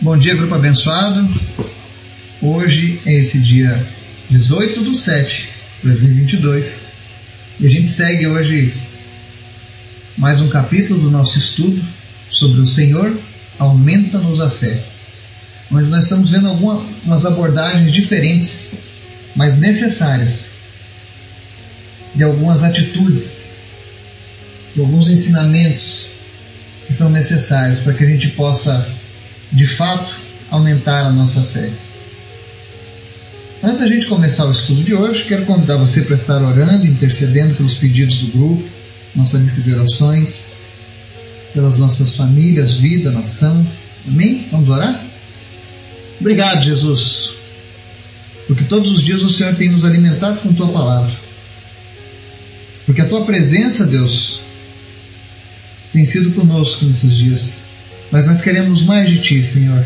Bom 0.00 0.16
dia, 0.16 0.36
grupo 0.36 0.54
abençoado. 0.54 1.28
Hoje 2.40 3.00
é 3.04 3.14
esse 3.14 3.40
dia 3.40 3.84
18 4.30 4.82
do 4.82 4.94
7 4.94 5.48
de 5.82 5.88
2022 5.88 6.84
e 7.58 7.66
a 7.66 7.68
gente 7.68 7.90
segue 7.90 8.28
hoje 8.28 8.72
mais 10.16 10.40
um 10.40 10.48
capítulo 10.48 11.00
do 11.00 11.10
nosso 11.10 11.36
estudo 11.36 11.82
sobre 12.30 12.60
o 12.60 12.66
Senhor 12.66 13.18
aumenta-nos 13.58 14.38
a 14.40 14.48
fé, 14.48 14.84
onde 15.68 15.88
nós 15.88 16.04
estamos 16.04 16.30
vendo 16.30 16.46
algumas 16.46 17.26
abordagens 17.26 17.92
diferentes, 17.92 18.70
mas 19.34 19.58
necessárias, 19.58 20.50
de 22.14 22.22
algumas 22.22 22.62
atitudes, 22.62 23.54
de 24.76 24.80
alguns 24.80 25.10
ensinamentos 25.10 26.06
que 26.86 26.94
são 26.94 27.10
necessários 27.10 27.80
para 27.80 27.94
que 27.94 28.04
a 28.04 28.08
gente 28.08 28.28
possa 28.28 28.88
de 29.52 29.66
fato 29.66 30.14
aumentar 30.50 31.06
a 31.06 31.12
nossa 31.12 31.42
fé. 31.42 31.70
Antes 33.62 33.80
da 33.80 33.88
gente 33.88 34.06
começar 34.06 34.46
o 34.46 34.52
estudo 34.52 34.84
de 34.84 34.94
hoje, 34.94 35.24
quero 35.24 35.44
convidar 35.44 35.76
você 35.76 36.02
para 36.02 36.14
estar 36.14 36.40
orando, 36.42 36.86
intercedendo 36.86 37.54
pelos 37.54 37.74
pedidos 37.74 38.18
do 38.18 38.28
grupo, 38.28 38.68
nossa 39.14 39.36
lista 39.36 39.62
de 39.62 39.74
orações, 39.74 40.52
pelas 41.52 41.76
nossas 41.76 42.14
famílias, 42.14 42.74
vida, 42.74 43.10
nação. 43.10 43.66
Amém? 44.06 44.46
Vamos 44.50 44.68
orar? 44.68 45.04
Obrigado, 46.20 46.62
Jesus, 46.62 47.32
porque 48.46 48.64
todos 48.64 48.92
os 48.92 49.02
dias 49.02 49.22
o 49.22 49.30
Senhor 49.30 49.54
tem 49.56 49.68
nos 49.68 49.84
alimentado 49.84 50.40
com 50.40 50.52
Tua 50.52 50.68
palavra. 50.68 51.12
Porque 52.86 53.00
a 53.00 53.08
Tua 53.08 53.24
presença, 53.24 53.86
Deus, 53.86 54.40
tem 55.92 56.04
sido 56.04 56.30
conosco 56.30 56.84
nesses 56.84 57.14
dias. 57.14 57.67
Mas 58.10 58.26
nós 58.26 58.40
queremos 58.40 58.82
mais 58.82 59.08
de 59.08 59.20
Ti, 59.20 59.44
Senhor. 59.44 59.84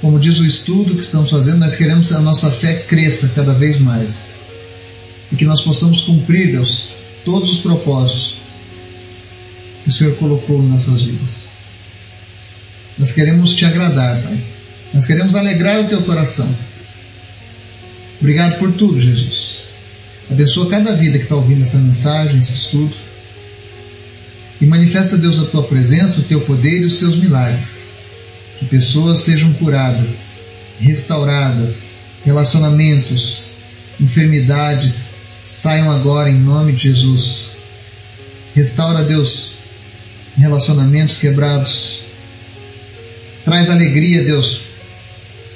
Como 0.00 0.18
diz 0.18 0.38
o 0.38 0.46
estudo 0.46 0.94
que 0.94 1.02
estamos 1.02 1.30
fazendo, 1.30 1.58
nós 1.58 1.76
queremos 1.76 2.08
que 2.08 2.14
a 2.14 2.20
nossa 2.20 2.50
fé 2.50 2.74
cresça 2.74 3.32
cada 3.34 3.52
vez 3.52 3.78
mais. 3.78 4.34
E 5.30 5.36
que 5.36 5.44
nós 5.44 5.62
possamos 5.62 6.02
cumprir, 6.02 6.52
Deus, 6.52 6.88
todos 7.24 7.50
os 7.50 7.60
propósitos 7.60 8.36
que 9.84 9.90
o 9.90 9.92
Senhor 9.92 10.16
colocou 10.16 10.62
em 10.62 10.68
nossas 10.68 11.02
vidas. 11.02 11.44
Nós 12.98 13.12
queremos 13.12 13.54
te 13.54 13.64
agradar, 13.64 14.20
Pai. 14.22 14.38
Nós 14.92 15.06
queremos 15.06 15.34
alegrar 15.34 15.80
o 15.80 15.88
teu 15.88 16.02
coração. 16.02 16.48
Obrigado 18.20 18.58
por 18.58 18.72
tudo, 18.72 19.00
Jesus. 19.00 19.62
Abençoa 20.30 20.68
cada 20.68 20.94
vida 20.94 21.18
que 21.18 21.24
está 21.24 21.36
ouvindo 21.36 21.62
essa 21.62 21.78
mensagem, 21.78 22.40
esse 22.40 22.54
estudo. 22.54 22.94
E 24.60 24.66
manifesta, 24.66 25.16
Deus, 25.16 25.38
a 25.38 25.46
tua 25.46 25.62
presença, 25.62 26.20
o 26.20 26.24
teu 26.24 26.42
poder 26.42 26.82
e 26.82 26.84
os 26.84 26.98
teus 26.98 27.16
milagres. 27.16 27.92
Que 28.58 28.66
pessoas 28.66 29.20
sejam 29.20 29.54
curadas, 29.54 30.40
restauradas, 30.78 31.92
relacionamentos, 32.24 33.42
enfermidades 33.98 35.14
saiam 35.48 35.90
agora 35.90 36.28
em 36.28 36.38
nome 36.38 36.72
de 36.72 36.82
Jesus. 36.82 37.52
Restaura, 38.54 39.02
Deus, 39.02 39.52
relacionamentos 40.36 41.16
quebrados. 41.16 42.00
Traz 43.46 43.70
alegria, 43.70 44.22
Deus, 44.22 44.60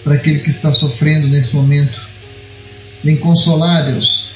para 0.03 0.15
aquele 0.15 0.39
que 0.39 0.49
está 0.49 0.73
sofrendo 0.73 1.29
nesse 1.29 1.55
momento. 1.55 2.01
Vem 3.03 3.17
consolar, 3.17 3.85
Deus, 3.85 4.31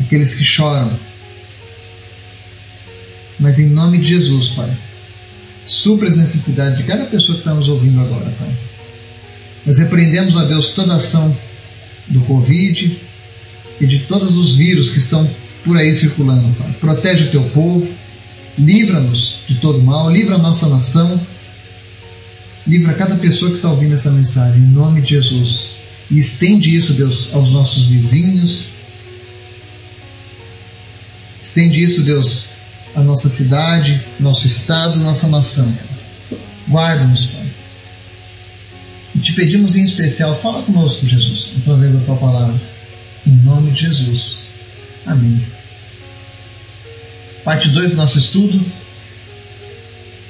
aqueles 0.00 0.34
que 0.34 0.44
choram 0.44 0.98
mas 3.38 3.58
em 3.58 3.68
nome 3.68 3.98
de 3.98 4.08
Jesus, 4.08 4.50
Pai. 4.50 4.70
Supra 5.66 6.08
as 6.08 6.16
necessidades 6.16 6.78
de 6.78 6.84
cada 6.84 7.04
pessoa 7.04 7.34
que 7.34 7.42
está 7.42 7.54
nos 7.54 7.68
ouvindo 7.68 8.00
agora, 8.00 8.30
Pai. 8.38 8.56
Nós 9.66 9.78
repreendemos, 9.78 10.36
a 10.36 10.44
Deus, 10.44 10.70
toda 10.70 10.94
ação 10.94 11.36
do 12.08 12.20
Covid 12.20 12.98
e 13.80 13.86
de 13.86 14.00
todos 14.00 14.36
os 14.36 14.56
vírus 14.56 14.90
que 14.90 14.98
estão 14.98 15.28
por 15.64 15.76
aí 15.76 15.94
circulando, 15.94 16.54
Pai. 16.56 16.74
Protege 16.80 17.24
o 17.24 17.30
teu 17.30 17.42
povo, 17.50 17.88
livra-nos 18.58 19.40
de 19.46 19.56
todo 19.56 19.80
mal, 19.80 20.10
livra 20.10 20.36
a 20.36 20.38
nossa 20.38 20.66
nação, 20.68 21.20
livra 22.66 22.94
cada 22.94 23.16
pessoa 23.16 23.50
que 23.50 23.58
está 23.58 23.70
ouvindo 23.70 23.94
essa 23.94 24.10
mensagem, 24.10 24.60
em 24.60 24.70
nome 24.70 25.02
de 25.02 25.10
Jesus. 25.10 25.76
E 26.10 26.18
estende 26.18 26.74
isso, 26.74 26.94
Deus, 26.94 27.34
aos 27.34 27.50
nossos 27.50 27.84
vizinhos. 27.84 28.70
Estende 31.42 31.82
isso, 31.82 32.02
Deus, 32.02 32.46
a 32.94 33.00
nossa 33.00 33.28
cidade, 33.28 34.00
nosso 34.18 34.46
estado, 34.46 34.98
nossa 35.00 35.28
nação. 35.28 35.72
Guarda-nos, 36.68 37.26
Pai. 37.26 37.46
E 39.14 39.18
te 39.20 39.32
pedimos 39.32 39.76
em 39.76 39.84
especial, 39.84 40.38
fala 40.40 40.62
conosco, 40.62 41.06
Jesus, 41.06 41.54
através 41.62 41.92
da 41.92 42.00
tua 42.00 42.16
palavra. 42.16 42.60
Em 43.26 43.32
nome 43.32 43.72
de 43.72 43.82
Jesus. 43.82 44.42
Amém. 45.06 45.44
Parte 47.44 47.68
2 47.70 47.92
do 47.92 47.96
nosso 47.96 48.18
estudo, 48.18 48.60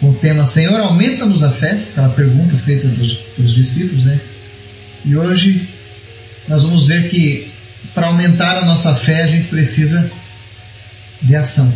com 0.01 0.11
o 0.11 0.15
tema 0.15 0.47
Senhor, 0.47 0.79
aumenta-nos 0.79 1.43
a 1.43 1.51
fé, 1.51 1.83
aquela 1.91 2.11
pergunta 2.11 2.57
feita 2.57 2.87
dos, 2.89 3.19
dos 3.37 3.55
discípulos, 3.55 4.05
né? 4.05 4.21
E 5.05 5.17
hoje 5.17 5.69
nós 6.47 6.63
vamos 6.63 6.87
ver 6.87 7.09
que 7.11 7.51
para 7.95 8.07
aumentar 8.07 8.57
a 8.59 8.65
nossa 8.65 8.95
fé 8.95 9.23
a 9.23 9.27
gente 9.27 9.49
precisa 9.49 10.11
de 11.21 11.35
ação. 11.35 11.73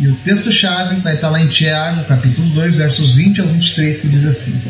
E 0.00 0.08
o 0.08 0.16
texto-chave 0.16 0.96
vai 0.96 1.14
estar 1.14 1.30
lá 1.30 1.40
em 1.40 1.46
Tiago, 1.46 2.04
capítulo 2.04 2.48
2, 2.50 2.76
versos 2.76 3.12
20 3.12 3.40
ao 3.40 3.46
23, 3.46 4.00
que 4.00 4.08
diz 4.08 4.24
assim: 4.24 4.60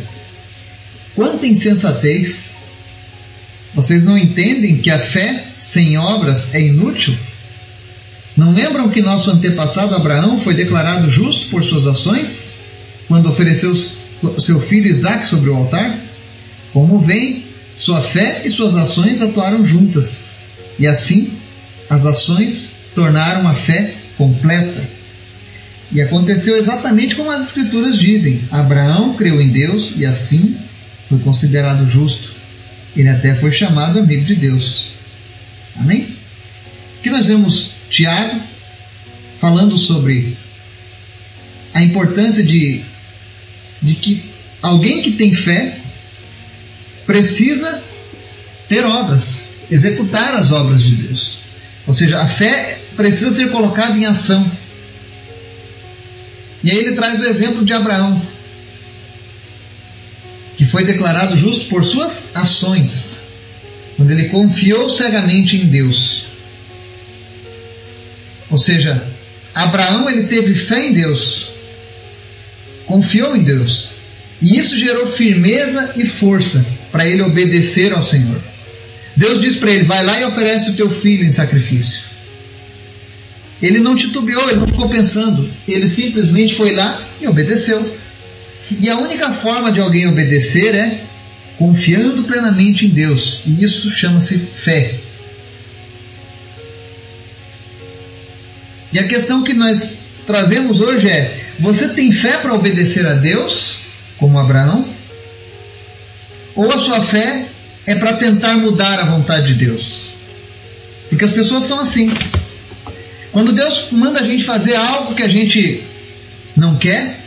Quanta 1.14 1.46
insensatez! 1.46 2.56
Vocês 3.74 4.04
não 4.04 4.18
entendem 4.18 4.76
que 4.76 4.90
a 4.90 4.98
fé 4.98 5.44
sem 5.58 5.96
obras 5.96 6.54
é 6.54 6.60
inútil? 6.60 7.16
Não 8.36 8.52
lembram 8.52 8.90
que 8.90 9.00
nosso 9.00 9.30
antepassado 9.30 9.94
Abraão 9.94 10.38
foi 10.38 10.54
declarado 10.54 11.10
justo 11.10 11.48
por 11.48 11.64
suas 11.64 11.86
ações 11.86 12.50
quando 13.08 13.28
ofereceu 13.28 13.74
seu 14.38 14.60
filho 14.60 14.90
Isaac 14.90 15.26
sobre 15.26 15.50
o 15.50 15.56
altar? 15.56 15.98
Como 16.72 16.98
vem, 16.98 17.46
sua 17.76 18.02
fé 18.02 18.42
e 18.44 18.50
suas 18.50 18.74
ações 18.74 19.22
atuaram 19.22 19.64
juntas, 19.64 20.32
e 20.78 20.86
assim 20.86 21.32
as 21.88 22.04
ações 22.06 22.72
tornaram 22.94 23.48
a 23.48 23.54
fé 23.54 23.94
completa. 24.16 25.03
E 25.92 26.00
aconteceu 26.00 26.56
exatamente 26.56 27.14
como 27.14 27.30
as 27.30 27.46
Escrituras 27.46 27.98
dizem: 27.98 28.42
Abraão 28.50 29.14
creu 29.14 29.40
em 29.40 29.48
Deus 29.48 29.94
e 29.96 30.04
assim 30.04 30.56
foi 31.08 31.18
considerado 31.18 31.88
justo. 31.90 32.32
Ele 32.96 33.08
até 33.08 33.34
foi 33.34 33.52
chamado 33.52 33.98
amigo 33.98 34.24
de 34.24 34.34
Deus. 34.34 34.88
Amém? 35.76 36.16
Aqui 37.00 37.10
nós 37.10 37.26
vemos 37.26 37.72
Tiago 37.90 38.40
falando 39.38 39.76
sobre 39.76 40.36
a 41.72 41.82
importância 41.82 42.42
de, 42.42 42.82
de 43.82 43.94
que 43.94 44.30
alguém 44.62 45.02
que 45.02 45.12
tem 45.12 45.34
fé 45.34 45.78
precisa 47.04 47.82
ter 48.68 48.84
obras, 48.84 49.50
executar 49.70 50.34
as 50.34 50.52
obras 50.52 50.82
de 50.82 50.94
Deus. 50.94 51.40
Ou 51.86 51.92
seja, 51.92 52.22
a 52.22 52.26
fé 52.26 52.78
precisa 52.96 53.30
ser 53.30 53.50
colocada 53.50 53.96
em 53.98 54.06
ação. 54.06 54.50
E 56.64 56.70
aí 56.70 56.78
ele 56.78 56.92
traz 56.92 57.20
o 57.20 57.26
exemplo 57.26 57.62
de 57.62 57.74
Abraão, 57.74 58.20
que 60.56 60.64
foi 60.64 60.82
declarado 60.82 61.38
justo 61.38 61.66
por 61.66 61.84
suas 61.84 62.34
ações, 62.34 63.18
quando 63.98 64.10
ele 64.10 64.30
confiou 64.30 64.88
cegamente 64.88 65.58
em 65.58 65.66
Deus. 65.66 66.24
Ou 68.50 68.56
seja, 68.56 69.06
Abraão 69.54 70.08
ele 70.08 70.22
teve 70.22 70.54
fé 70.54 70.86
em 70.86 70.94
Deus, 70.94 71.48
confiou 72.86 73.36
em 73.36 73.42
Deus, 73.42 73.96
e 74.40 74.56
isso 74.56 74.78
gerou 74.78 75.06
firmeza 75.06 75.92
e 75.96 76.06
força 76.06 76.64
para 76.90 77.06
ele 77.06 77.20
obedecer 77.20 77.92
ao 77.92 78.02
Senhor. 78.02 78.40
Deus 79.14 79.38
diz 79.38 79.56
para 79.56 79.70
ele: 79.70 79.84
vai 79.84 80.02
lá 80.02 80.18
e 80.18 80.24
oferece 80.24 80.70
o 80.70 80.74
teu 80.74 80.88
filho 80.88 81.26
em 81.26 81.30
sacrifício. 81.30 82.13
Ele 83.62 83.78
não 83.78 83.96
titubeou, 83.96 84.50
ele 84.50 84.60
não 84.60 84.66
ficou 84.66 84.88
pensando, 84.88 85.48
ele 85.66 85.88
simplesmente 85.88 86.54
foi 86.54 86.74
lá 86.74 87.00
e 87.20 87.26
obedeceu. 87.26 87.96
E 88.78 88.88
a 88.88 88.98
única 88.98 89.30
forma 89.30 89.70
de 89.70 89.80
alguém 89.80 90.06
obedecer 90.06 90.74
é 90.74 91.00
confiando 91.58 92.24
plenamente 92.24 92.86
em 92.86 92.90
Deus, 92.90 93.42
e 93.46 93.62
isso 93.62 93.90
chama-se 93.90 94.38
fé. 94.38 94.94
E 98.92 98.98
a 98.98 99.06
questão 99.08 99.42
que 99.42 99.52
nós 99.52 99.98
trazemos 100.26 100.80
hoje 100.80 101.08
é: 101.08 101.44
você 101.58 101.88
tem 101.88 102.12
fé 102.12 102.38
para 102.38 102.54
obedecer 102.54 103.06
a 103.06 103.14
Deus, 103.14 103.76
como 104.18 104.38
Abraão? 104.38 104.86
Ou 106.54 106.72
a 106.72 106.78
sua 106.78 107.00
fé 107.02 107.46
é 107.86 107.96
para 107.96 108.14
tentar 108.14 108.56
mudar 108.56 109.00
a 109.00 109.06
vontade 109.06 109.48
de 109.48 109.54
Deus? 109.66 110.10
Porque 111.08 111.24
as 111.24 111.32
pessoas 111.32 111.64
são 111.64 111.80
assim. 111.80 112.12
Quando 113.34 113.52
Deus 113.52 113.88
manda 113.90 114.20
a 114.20 114.22
gente 114.22 114.44
fazer 114.44 114.76
algo 114.76 115.12
que 115.12 115.22
a 115.24 115.28
gente 115.28 115.82
não 116.56 116.76
quer, 116.76 117.18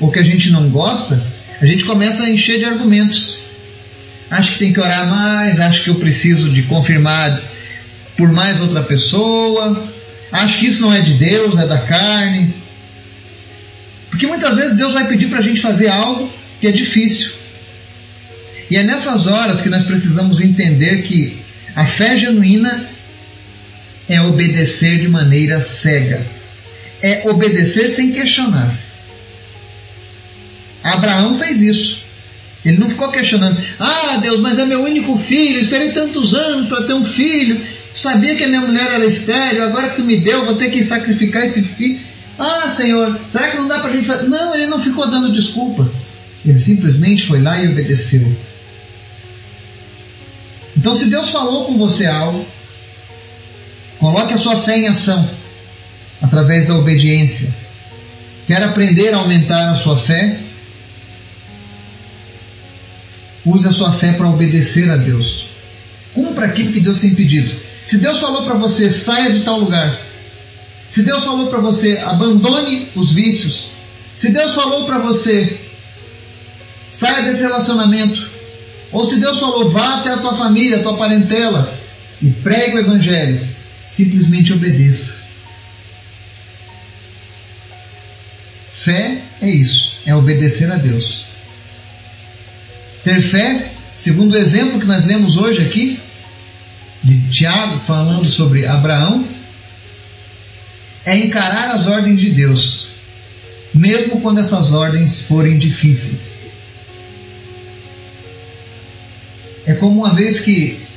ou 0.00 0.10
que 0.10 0.18
a 0.18 0.22
gente 0.24 0.50
não 0.50 0.68
gosta, 0.68 1.24
a 1.60 1.64
gente 1.64 1.84
começa 1.84 2.24
a 2.24 2.28
encher 2.28 2.58
de 2.58 2.64
argumentos. 2.64 3.38
Acho 4.28 4.54
que 4.54 4.58
tem 4.58 4.72
que 4.72 4.80
orar 4.80 5.06
mais, 5.06 5.60
acho 5.60 5.84
que 5.84 5.90
eu 5.90 5.94
preciso 5.94 6.50
de 6.50 6.62
confirmar 6.62 7.40
por 8.16 8.32
mais 8.32 8.60
outra 8.60 8.82
pessoa, 8.82 9.88
acho 10.32 10.58
que 10.58 10.66
isso 10.66 10.82
não 10.82 10.92
é 10.92 11.00
de 11.00 11.12
Deus, 11.12 11.56
é 11.56 11.68
da 11.68 11.78
carne. 11.78 12.52
Porque 14.10 14.26
muitas 14.26 14.56
vezes 14.56 14.76
Deus 14.76 14.92
vai 14.92 15.06
pedir 15.06 15.28
para 15.28 15.38
a 15.38 15.42
gente 15.42 15.60
fazer 15.60 15.86
algo 15.86 16.28
que 16.60 16.66
é 16.66 16.72
difícil. 16.72 17.30
E 18.68 18.76
é 18.76 18.82
nessas 18.82 19.28
horas 19.28 19.60
que 19.60 19.68
nós 19.68 19.84
precisamos 19.84 20.40
entender 20.40 21.02
que 21.02 21.38
a 21.76 21.86
fé 21.86 22.16
genuína 22.16 22.97
é 24.08 24.20
obedecer 24.22 24.98
de 24.98 25.08
maneira 25.08 25.62
cega. 25.62 26.24
É 27.02 27.28
obedecer 27.28 27.90
sem 27.90 28.12
questionar. 28.12 28.76
Abraão 30.82 31.34
fez 31.34 31.60
isso. 31.62 32.02
Ele 32.64 32.78
não 32.78 32.88
ficou 32.88 33.10
questionando: 33.10 33.60
Ah, 33.78 34.18
Deus, 34.20 34.40
mas 34.40 34.58
é 34.58 34.64
meu 34.64 34.82
único 34.82 35.16
filho, 35.16 35.60
esperei 35.60 35.92
tantos 35.92 36.34
anos 36.34 36.66
para 36.66 36.82
ter 36.82 36.94
um 36.94 37.04
filho, 37.04 37.60
sabia 37.94 38.34
que 38.34 38.44
a 38.44 38.48
minha 38.48 38.60
mulher 38.60 38.92
era 38.92 39.06
estéreo, 39.06 39.64
agora 39.64 39.90
que 39.90 39.96
tu 39.96 40.04
me 40.04 40.16
deu, 40.16 40.44
vou 40.44 40.56
ter 40.56 40.70
que 40.70 40.82
sacrificar 40.82 41.44
esse 41.44 41.62
filho. 41.62 42.00
Ah, 42.38 42.70
Senhor, 42.70 43.18
será 43.30 43.50
que 43.50 43.56
não 43.56 43.68
dá 43.68 43.78
para 43.78 43.90
a 43.90 43.92
gente 43.94 44.06
fazer? 44.06 44.28
Não, 44.28 44.54
ele 44.54 44.66
não 44.66 44.80
ficou 44.80 45.08
dando 45.10 45.32
desculpas. 45.32 46.18
Ele 46.46 46.58
simplesmente 46.58 47.26
foi 47.26 47.42
lá 47.42 47.62
e 47.62 47.68
obedeceu. 47.68 48.24
Então, 50.76 50.94
se 50.94 51.06
Deus 51.06 51.30
falou 51.30 51.64
com 51.64 51.76
você 51.76 52.06
algo, 52.06 52.46
coloque 53.98 54.34
a 54.34 54.38
sua 54.38 54.60
fé 54.62 54.78
em 54.78 54.88
ação 54.88 55.28
através 56.20 56.68
da 56.68 56.74
obediência. 56.76 57.52
Quer 58.46 58.62
aprender 58.62 59.12
a 59.12 59.18
aumentar 59.18 59.72
a 59.72 59.76
sua 59.76 59.96
fé? 59.96 60.38
Use 63.44 63.66
a 63.66 63.72
sua 63.72 63.92
fé 63.92 64.12
para 64.12 64.28
obedecer 64.28 64.90
a 64.90 64.96
Deus. 64.96 65.46
Cumpra 66.14 66.46
aquilo 66.46 66.72
que 66.72 66.80
Deus 66.80 66.98
tem 66.98 67.14
pedido. 67.14 67.52
Se 67.86 67.98
Deus 67.98 68.18
falou 68.18 68.44
para 68.44 68.54
você, 68.54 68.90
saia 68.90 69.32
de 69.32 69.40
tal 69.40 69.60
lugar. 69.60 69.98
Se 70.88 71.02
Deus 71.02 71.24
falou 71.24 71.48
para 71.48 71.58
você, 71.58 71.98
abandone 71.98 72.88
os 72.94 73.12
vícios. 73.12 73.70
Se 74.16 74.30
Deus 74.30 74.54
falou 74.54 74.84
para 74.84 74.98
você, 74.98 75.58
saia 76.90 77.22
desse 77.22 77.42
relacionamento. 77.42 78.28
Ou 78.90 79.04
se 79.04 79.20
Deus 79.20 79.38
falou, 79.38 79.70
vá 79.70 79.98
até 79.98 80.10
a 80.10 80.18
tua 80.18 80.34
família, 80.34 80.78
a 80.78 80.82
tua 80.82 80.96
parentela 80.96 81.78
e 82.20 82.30
pregue 82.30 82.76
o 82.76 82.80
Evangelho, 82.80 83.46
simplesmente 83.88 84.52
obedeça. 84.52 85.16
Fé 88.72 89.22
é 89.40 89.50
isso, 89.50 89.98
é 90.06 90.14
obedecer 90.14 90.70
a 90.70 90.76
Deus. 90.76 91.24
Ter 93.02 93.20
fé, 93.20 93.70
segundo 93.96 94.34
o 94.34 94.36
exemplo 94.36 94.80
que 94.80 94.86
nós 94.86 95.04
lemos 95.04 95.36
hoje 95.36 95.62
aqui, 95.62 96.00
de 97.02 97.30
Tiago 97.30 97.78
falando 97.80 98.28
sobre 98.28 98.66
Abraão, 98.66 99.26
é 101.04 101.16
encarar 101.16 101.70
as 101.70 101.86
ordens 101.86 102.20
de 102.20 102.30
Deus, 102.30 102.88
mesmo 103.74 104.20
quando 104.20 104.40
essas 104.40 104.72
ordens 104.72 105.20
forem 105.20 105.58
difíceis. 105.58 106.38
É 109.66 109.74
como 109.74 110.00
uma 110.00 110.14
vez 110.14 110.40
que 110.40 110.87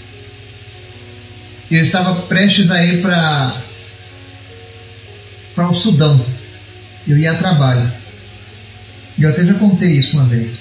eu 1.78 1.84
estava 1.84 2.22
prestes 2.24 2.70
a 2.70 2.84
ir 2.84 3.02
para 3.02 3.56
para 5.56 5.70
o 5.70 5.74
Sudão. 5.74 6.24
Eu 7.08 7.18
ia 7.18 7.32
a 7.32 7.38
trabalho. 7.38 7.92
E 9.18 9.24
eu 9.24 9.30
até 9.30 9.46
já 9.46 9.54
contei 9.54 9.92
isso 9.92 10.18
uma 10.18 10.26
vez. 10.26 10.60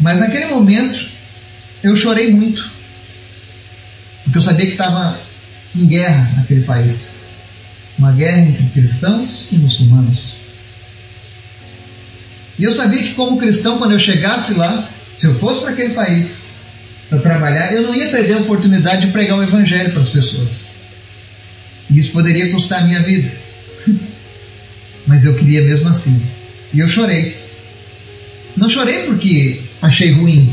Mas 0.00 0.18
naquele 0.18 0.46
momento 0.46 1.06
eu 1.82 1.94
chorei 1.96 2.30
muito. 2.30 2.70
Porque 4.24 4.38
eu 4.38 4.42
sabia 4.42 4.66
que 4.66 4.72
estava 4.72 5.20
em 5.74 5.86
guerra 5.86 6.32
naquele 6.36 6.62
país. 6.62 7.16
Uma 7.98 8.12
guerra 8.12 8.40
entre 8.40 8.64
cristãos 8.66 9.48
e 9.52 9.56
muçulmanos. 9.56 10.34
E 12.58 12.64
eu 12.64 12.72
sabia 12.72 13.02
que, 13.02 13.14
como 13.14 13.38
cristão, 13.38 13.78
quando 13.78 13.92
eu 13.92 13.98
chegasse 13.98 14.54
lá, 14.54 14.88
se 15.18 15.26
eu 15.26 15.34
fosse 15.38 15.60
para 15.60 15.72
aquele 15.72 15.94
país 15.94 16.45
para 17.08 17.18
trabalhar, 17.18 17.72
eu 17.72 17.82
não 17.82 17.94
ia 17.94 18.08
perder 18.08 18.34
a 18.34 18.38
oportunidade 18.38 19.06
de 19.06 19.12
pregar 19.12 19.38
o 19.38 19.42
evangelho 19.42 19.92
para 19.92 20.02
as 20.02 20.08
pessoas. 20.08 20.66
Isso 21.90 22.12
poderia 22.12 22.50
custar 22.50 22.82
a 22.82 22.86
minha 22.86 23.00
vida. 23.00 23.30
Mas 25.06 25.24
eu 25.24 25.36
queria 25.36 25.62
mesmo 25.62 25.88
assim. 25.88 26.20
E 26.74 26.80
eu 26.80 26.88
chorei. 26.88 27.36
Não 28.56 28.68
chorei 28.68 29.04
porque 29.04 29.60
achei 29.80 30.12
ruim. 30.12 30.52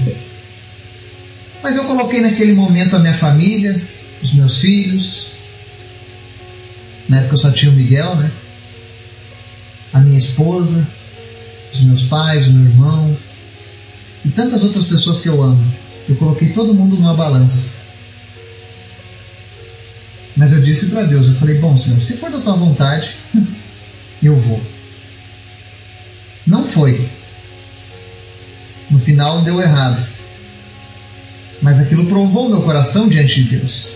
Mas 1.63 1.77
eu 1.77 1.85
coloquei 1.85 2.21
naquele 2.21 2.53
momento 2.53 2.95
a 2.95 2.99
minha 2.99 3.13
família, 3.13 3.81
os 4.21 4.33
meus 4.33 4.59
filhos. 4.59 5.27
Na 7.09 7.19
época 7.19 7.33
eu 7.33 7.37
só 7.37 7.51
tinha 7.51 7.71
o 7.71 7.75
Miguel, 7.75 8.15
né? 8.15 8.31
A 9.91 9.99
minha 9.99 10.17
esposa, 10.17 10.87
os 11.73 11.81
meus 11.81 12.03
pais, 12.03 12.47
o 12.47 12.53
meu 12.53 12.71
irmão, 12.71 13.17
e 14.25 14.29
tantas 14.29 14.63
outras 14.63 14.85
pessoas 14.85 15.21
que 15.21 15.29
eu 15.29 15.41
amo. 15.41 15.63
Eu 16.07 16.15
coloquei 16.15 16.49
todo 16.49 16.73
mundo 16.73 16.95
numa 16.95 17.13
balança. 17.13 17.75
Mas 20.35 20.51
eu 20.51 20.61
disse 20.61 20.87
para 20.87 21.03
Deus, 21.03 21.27
eu 21.27 21.35
falei, 21.35 21.59
bom 21.59 21.77
Senhor, 21.77 22.01
se 22.01 22.17
for 22.17 22.31
da 22.31 22.39
tua 22.39 22.55
vontade, 22.55 23.15
eu 24.21 24.35
vou. 24.35 24.61
Não 26.45 26.65
foi. 26.65 27.09
No 28.89 28.99
final 28.99 29.41
deu 29.41 29.61
errado. 29.61 30.05
Mas 31.61 31.79
aquilo 31.79 32.07
provou 32.07 32.49
meu 32.49 32.61
coração 32.61 33.07
diante 33.07 33.43
de 33.43 33.57
Deus. 33.57 33.89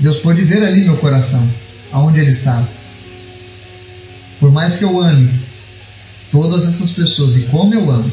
Deus 0.00 0.18
pôde 0.18 0.42
ver 0.42 0.64
ali 0.64 0.84
meu 0.84 0.96
coração, 0.96 1.46
aonde 1.92 2.20
ele 2.20 2.30
estava. 2.30 2.68
Por 4.38 4.52
mais 4.52 4.76
que 4.76 4.84
eu 4.84 5.00
ame 5.00 5.30
todas 6.30 6.66
essas 6.66 6.92
pessoas 6.92 7.36
e 7.36 7.42
como 7.46 7.74
eu 7.74 7.90
amo, 7.90 8.12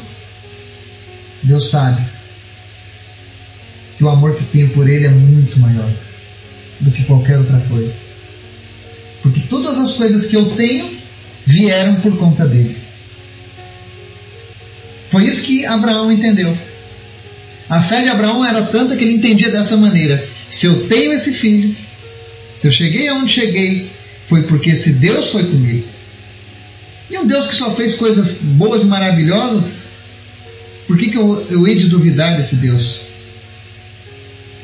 Deus 1.46 1.70
sabe 1.70 2.02
que 3.96 4.04
o 4.04 4.08
amor 4.08 4.36
que 4.36 4.44
tenho 4.44 4.68
por 4.70 4.88
Ele 4.88 5.06
é 5.06 5.10
muito 5.10 5.58
maior 5.58 5.90
do 6.80 6.90
que 6.90 7.04
qualquer 7.04 7.38
outra 7.38 7.58
coisa. 7.68 7.94
Porque 9.22 9.40
todas 9.48 9.78
as 9.78 9.94
coisas 9.94 10.26
que 10.26 10.36
eu 10.36 10.54
tenho 10.56 10.98
vieram 11.44 11.96
por 11.96 12.16
conta 12.18 12.46
dele. 12.46 12.76
Foi 15.08 15.24
isso 15.24 15.42
que 15.42 15.64
Abraão 15.64 16.10
entendeu. 16.10 16.56
A 17.68 17.80
fé 17.80 18.02
de 18.02 18.08
Abraão 18.08 18.44
era 18.44 18.62
tanta 18.62 18.96
que 18.96 19.04
ele 19.04 19.14
entendia 19.14 19.50
dessa 19.50 19.76
maneira: 19.76 20.22
se 20.50 20.66
eu 20.66 20.86
tenho 20.88 21.12
esse 21.12 21.32
filho, 21.32 21.74
se 22.56 22.66
eu 22.66 22.72
cheguei 22.72 23.08
aonde 23.08 23.32
cheguei, 23.32 23.90
foi 24.24 24.42
porque 24.42 24.70
esse 24.70 24.94
Deus 24.94 25.30
foi 25.30 25.44
comigo. 25.44 25.86
E 27.08 27.16
um 27.18 27.26
Deus 27.26 27.46
que 27.46 27.54
só 27.54 27.72
fez 27.74 27.94
coisas 27.94 28.38
boas 28.42 28.82
e 28.82 28.86
maravilhosas, 28.86 29.84
por 30.86 30.96
que, 30.96 31.10
que 31.10 31.16
eu, 31.16 31.46
eu 31.50 31.66
hei 31.66 31.76
de 31.76 31.88
duvidar 31.88 32.36
desse 32.36 32.56
Deus? 32.56 33.00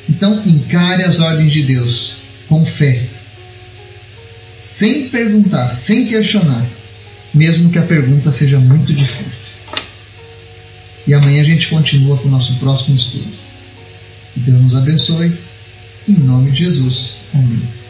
Então, 0.09 0.43
encare 0.47 1.05
as 1.05 1.21
ordens 1.21 1.53
de 1.53 1.63
Deus 1.63 2.15
com 2.49 2.65
fé, 2.65 3.03
sem 4.63 5.09
perguntar, 5.09 5.73
sem 5.73 6.07
questionar, 6.07 6.65
mesmo 7.33 7.71
que 7.71 7.79
a 7.79 7.83
pergunta 7.83 8.31
seja 8.31 8.59
muito 8.59 8.93
difícil. 8.93 9.53
E 11.07 11.15
amanhã 11.15 11.43
a 11.43 11.45
gente 11.45 11.69
continua 11.69 12.17
com 12.17 12.29
o 12.29 12.31
nosso 12.31 12.55
próximo 12.57 12.97
estudo. 12.97 13.33
Deus 14.37 14.61
nos 14.61 14.75
abençoe. 14.75 15.33
Em 16.09 16.15
nome 16.15 16.51
de 16.51 16.59
Jesus. 16.59 17.21
Amém. 17.35 17.82